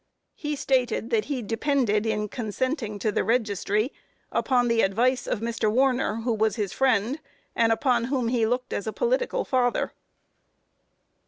He 0.33 0.55
stated 0.55 1.11
that 1.11 1.25
he 1.25 1.43
depended 1.43 2.07
in 2.07 2.27
consenting 2.27 2.97
to 2.97 3.11
the 3.11 3.23
registry, 3.23 3.93
upon 4.31 4.67
the 4.67 4.81
advice 4.81 5.27
of 5.27 5.41
Mr. 5.41 5.71
Warner, 5.71 6.21
who 6.21 6.33
was 6.33 6.55
his 6.55 6.73
friend, 6.73 7.19
and 7.55 7.71
upon 7.71 8.05
whom 8.05 8.29
he 8.29 8.47
looked 8.47 8.73
as 8.73 8.87
a 8.87 8.93
political 8.93 9.45
father. 9.45 9.93